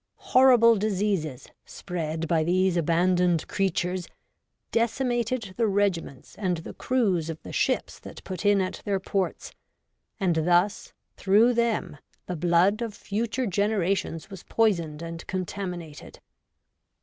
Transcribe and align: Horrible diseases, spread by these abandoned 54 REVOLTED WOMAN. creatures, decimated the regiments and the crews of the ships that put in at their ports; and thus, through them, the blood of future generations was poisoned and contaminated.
Horrible 0.31 0.77
diseases, 0.77 1.47
spread 1.63 2.27
by 2.27 2.43
these 2.43 2.75
abandoned 2.75 3.41
54 3.43 3.47
REVOLTED 3.47 3.51
WOMAN. 3.51 3.55
creatures, 4.01 4.15
decimated 4.71 5.53
the 5.57 5.67
regiments 5.67 6.35
and 6.39 6.57
the 6.57 6.73
crews 6.73 7.29
of 7.29 7.39
the 7.43 7.53
ships 7.53 7.99
that 7.99 8.23
put 8.23 8.43
in 8.43 8.61
at 8.61 8.81
their 8.83 8.99
ports; 8.99 9.51
and 10.19 10.37
thus, 10.37 10.91
through 11.17 11.53
them, 11.53 11.99
the 12.25 12.35
blood 12.35 12.81
of 12.81 12.95
future 12.95 13.45
generations 13.45 14.31
was 14.31 14.41
poisoned 14.41 15.03
and 15.03 15.27
contaminated. 15.27 16.19